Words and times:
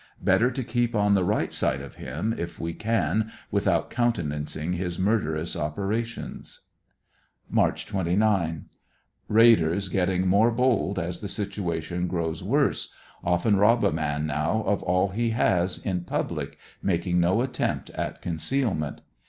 Better 0.23 0.49
to 0.49 0.63
keep 0.63 0.95
on 0.95 1.13
the 1.13 1.23
right 1.23 1.53
side 1.53 1.79
of 1.79 1.93
him, 1.97 2.33
if 2.35 2.59
we 2.59 2.73
can 2.73 3.31
without 3.51 3.91
countenancing 3.91 4.73
his 4.73 4.97
murderous 4.97 5.55
operations. 5.55 6.61
March 7.51 7.85
29.— 7.85 8.63
Raiders 9.27 9.89
getting 9.89 10.25
more 10.27 10.49
bold 10.49 10.97
as 10.97 11.21
the 11.21 11.27
situation 11.27 12.07
grows 12.07 12.43
worse. 12.43 12.91
Often 13.23 13.57
rob 13.57 13.83
a 13.85 13.91
man 13.91 14.25
now 14.25 14.63
of 14.65 14.81
all 14.81 15.09
he 15.09 15.29
has, 15.37 15.79
m 15.85 16.01
public, 16.03 16.57
making 16.81 17.19
no 17.19 17.41
attempt 17.41 17.91
at 17.91 18.23
comcealment. 18.23 19.01